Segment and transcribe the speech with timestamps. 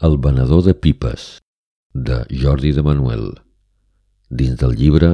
[0.00, 1.42] El venedor de pipes,
[1.92, 3.40] de Jordi de Manuel,
[4.30, 5.10] dins del llibre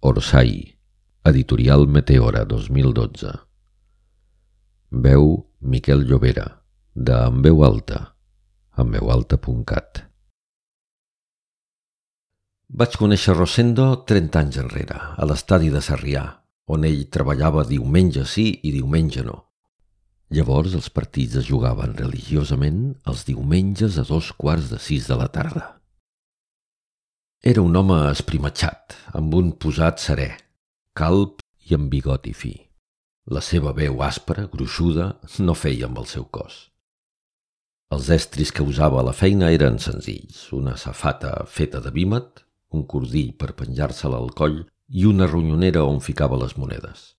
[0.00, 0.76] Orsai,
[1.24, 3.32] editorial Meteora 2012.
[4.90, 6.62] Veu Miquel Llobera,
[6.94, 8.14] de En veu alta,
[8.76, 10.04] enveualta.cat.
[12.68, 16.24] Vaig conèixer Rosendo 30 anys enrere, a l'estadi de Sarrià,
[16.68, 19.47] on ell treballava diumenge sí i diumenge no.
[20.28, 25.28] Llavors els partits es jugaven religiosament els diumenges a dos quarts de sis de la
[25.32, 25.64] tarda.
[27.40, 30.32] Era un home esprimatxat, amb un posat serè,
[30.92, 32.52] calb i amb bigoti fi.
[33.32, 36.66] La seva veu àspera, gruixuda, no feia amb el seu cos.
[37.94, 42.42] Els estris que usava a la feina eren senzills, una safata feta de vímet,
[42.76, 47.14] un cordill per penjar-se-la al coll i una ronyonera on ficava les monedes.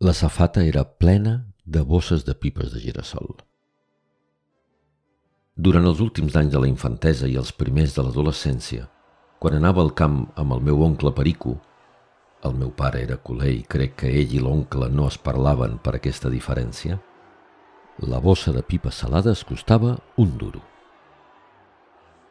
[0.00, 1.34] La safata era plena
[1.66, 3.32] de bosses de pipes de girassol.
[5.56, 8.86] Durant els últims anys de la infantesa i els primers de l'adolescència,
[9.42, 11.56] quan anava al camp amb el meu oncle Perico,
[12.46, 15.96] el meu pare era culer i crec que ell i l'oncle no es parlaven per
[15.96, 17.00] aquesta diferència,
[18.06, 20.62] la bossa de pipes salades costava un duro.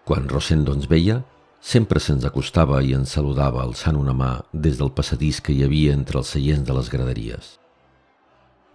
[0.06, 1.20] Quan Rosendo ens veia,
[1.60, 5.98] sempre se'ns acostava i ens saludava alçant una mà des del passadís que hi havia
[5.98, 7.56] entre els seients de les graderies.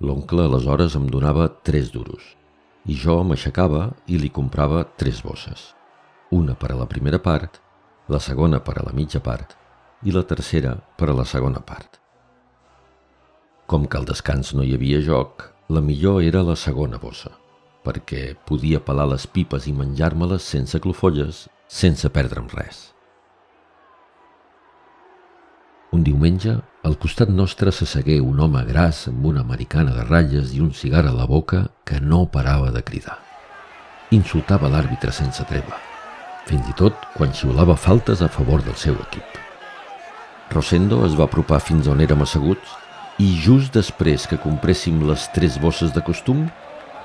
[0.01, 2.25] L'oncle aleshores em donava tres duros
[2.89, 5.75] i jo m'aixecava i li comprava tres bosses.
[6.33, 7.59] Una per a la primera part,
[8.09, 9.53] la segona per a la mitja part
[10.09, 11.99] i la tercera per a la segona part.
[13.69, 17.35] Com que al descans no hi havia joc, la millor era la segona bossa,
[17.85, 22.89] perquè podia pelar les pipes i menjar-me-les sense clofolles, sense perdre'm res.
[25.93, 26.57] Un diumenge,
[26.91, 31.05] al costat nostre s'assegué un home gras amb una americana de ratlles i un cigar
[31.07, 33.19] a la boca que no parava de cridar.
[34.17, 35.79] Insultava l'àrbitre sense treva,
[36.49, 39.39] fins i tot quan xiulava faltes a favor del seu equip.
[40.51, 42.75] Rosendo es va apropar fins on érem asseguts
[43.23, 46.49] i just després que compréssim les tres bosses de costum,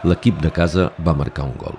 [0.01, 1.77] l'equip de casa va marcar un gol.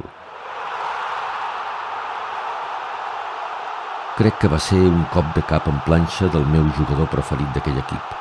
[4.17, 7.77] Crec que va ser un cop de cap en planxa del meu jugador preferit d'aquell
[7.83, 8.13] equip.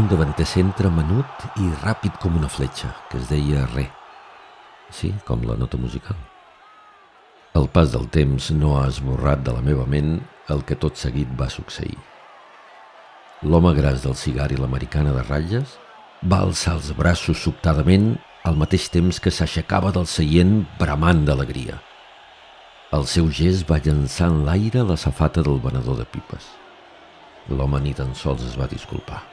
[0.00, 3.84] Un davanter centre menut i ràpid com una fletxa, que es deia Re.
[4.88, 6.16] Sí, com la nota musical.
[7.60, 10.14] El pas del temps no ha esborrat de la meva ment
[10.54, 11.98] el que tot seguit va succeir.
[13.44, 15.76] L'home gras del cigar i l'americana de ratlles
[16.24, 18.14] va alçar els braços sobtadament
[18.48, 21.82] al mateix temps que s'aixecava del seient bramant d'alegria.
[22.94, 26.44] El seu gest va llançar en l'aire la safata del venedor de pipes.
[27.50, 29.24] L'home ni tan sols es va disculpar.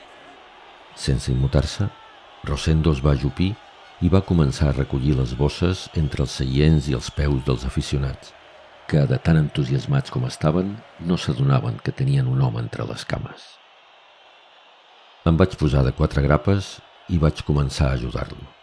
[0.98, 1.86] Sense immutar-se,
[2.50, 3.52] Rosendo es va ajupir
[4.02, 8.34] i va començar a recollir les bosses entre els seients i els peus dels aficionats,
[8.90, 13.46] que, de tan entusiasmats com estaven, no s'adonaven que tenien un home entre les cames.
[15.30, 16.80] Em vaig posar de quatre grapes
[17.14, 18.63] i vaig començar a ajudar-lo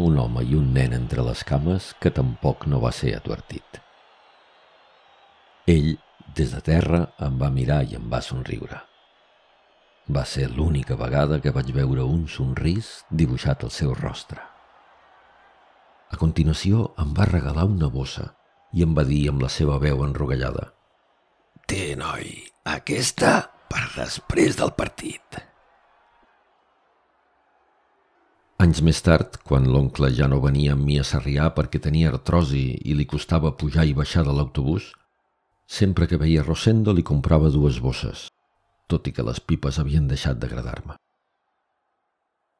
[0.00, 3.80] un home i un nen entre les cames que tampoc no va ser advertit.
[5.68, 5.98] Ell,
[6.36, 8.80] des de terra, em va mirar i em va somriure.
[10.08, 14.40] Va ser l'única vegada que vaig veure un somrís dibuixat al seu rostre.
[16.10, 18.30] A continuació em va regalar una bossa
[18.72, 20.70] i em va dir amb la seva veu enrogallada
[21.70, 22.32] «Té, noi,
[22.66, 23.36] aquesta
[23.70, 25.49] per després del partit».
[28.60, 32.66] Anys més tard, quan l'oncle ja no venia amb mi a Sarrià perquè tenia artrosi
[32.90, 34.90] i li costava pujar i baixar de l'autobús,
[35.64, 38.26] sempre que veia Rosendo li comprava dues bosses,
[38.84, 40.98] tot i que les pipes havien deixat d'agradar-me.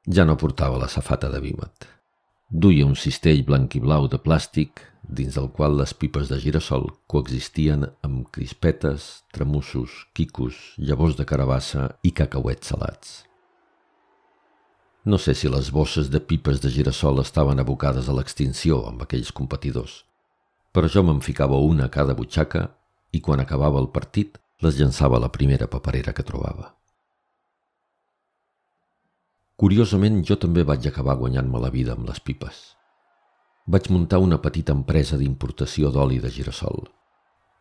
[0.09, 1.91] Ja no portava la safata de vímet.
[2.49, 6.95] Duia un cistell blanc i blau de plàstic dins del qual les pipes de girassol
[7.13, 13.19] coexistien amb crispetes, tremussos, quicos, llavors de carabassa i cacauets salats.
[15.05, 19.31] No sé si les bosses de pipes de girassol estaven abocades a l'extinció amb aquells
[19.33, 20.03] competidors,
[20.77, 22.67] però jo me'n ficava una a cada butxaca
[23.17, 26.75] i quan acabava el partit les llançava a la primera paperera que trobava.
[29.57, 32.61] Curiosament, jo també vaig acabar guanyant-me la vida amb les pipes.
[33.73, 36.89] Vaig muntar una petita empresa d'importació d'oli de girassol.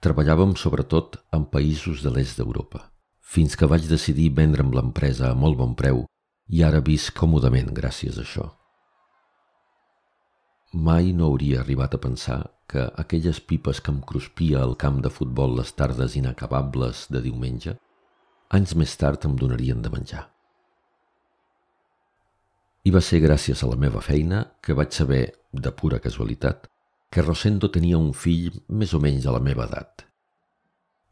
[0.03, 2.85] Treballàvem sobretot en països de l'est d'Europa,
[3.19, 6.03] fins que vaig decidir vendre'm l'empresa a molt bon preu
[6.49, 8.47] i ara visc còmodament gràcies a això.
[10.73, 15.09] Mai no hauria arribat a pensar que aquelles pipes que em cruspia al camp de
[15.09, 17.73] futbol les tardes inacabables de diumenge,
[18.49, 20.27] anys més tard em donarien de menjar.
[22.85, 26.69] I va ser gràcies a la meva feina que vaig saber, de pura casualitat,
[27.09, 30.05] que Rosendo tenia un fill més o menys de la meva edat.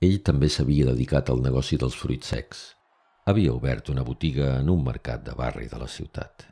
[0.02, 2.77] Ell també s'havia dedicat al negoci dels fruits secs.
[3.28, 6.46] Havia obert una botiga en un mercat de barri de la ciutat.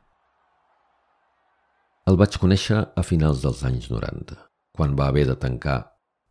[2.12, 4.36] El vaig conèixer a finals dels anys 90,
[4.76, 5.78] quan va haver de tancar,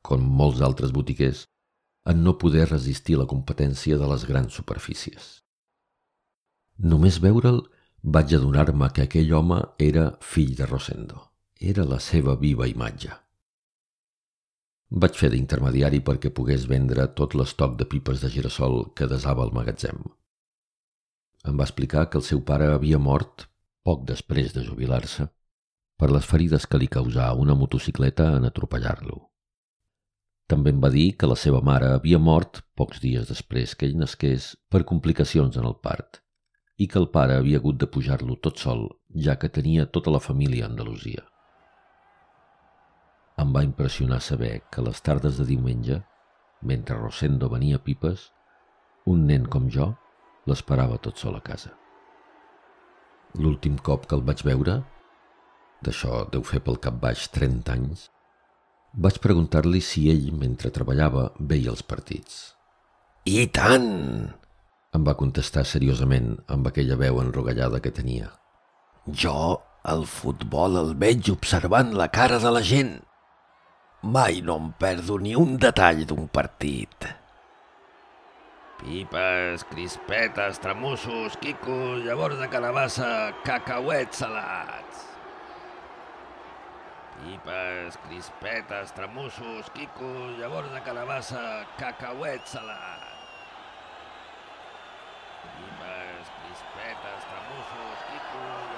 [0.04, 1.46] com molts altres botiguers,
[2.12, 5.30] en no poder resistir la competència de les grans superfícies.
[6.92, 7.62] Només veure'l
[8.16, 11.22] vaig adonar-me que aquell home era fill de Rosendo.
[11.58, 13.14] Era la seva viva imatge.
[15.04, 19.54] Vaig fer d'intermediari perquè pogués vendre tot l'estoc de pipes de girassol que desava al
[19.56, 20.04] magatzem.
[21.44, 23.44] Em va explicar que el seu pare havia mort
[23.84, 25.26] poc després de jubilar-se
[26.00, 29.18] per les ferides que li causà una motocicleta en atropellar-lo.
[30.48, 33.98] També em va dir que la seva mare havia mort pocs dies després que ell
[34.00, 36.20] nasqués per complicacions en el part
[36.76, 38.88] i que el pare havia hagut de pujar-lo tot sol,
[39.26, 41.22] ja que tenia tota la família a Andalusia.
[43.38, 46.00] Em va impressionar saber que les tardes de diumenge,
[46.62, 48.30] mentre Rosendo venia pipes,
[49.06, 49.92] un nen com jo
[50.50, 51.72] l'esperava tot sol a casa.
[53.40, 54.78] L'últim cop que el vaig veure,
[55.84, 58.08] d'això deu fer pel cap baix 30 anys,
[58.94, 62.54] vaig preguntar-li si ell, mentre treballava, veia els partits.
[63.24, 63.90] I tant!
[64.94, 68.28] Em va contestar seriosament amb aquella veu enrogallada que tenia.
[69.08, 69.58] Jo,
[69.90, 72.94] el futbol el veig observant la cara de la gent.
[74.04, 77.08] Mai no em perdo ni un detall d'un partit.
[78.84, 84.98] Pipes, crispetes, tramussos, quicos, llavors de calabassa, cacauets salats.
[87.16, 93.08] Pipes, crispetes, tramussos, quicos, llavors de calabassa, cacauets salats.
[95.56, 98.73] Pipes, crispetes, tramussos, quicos,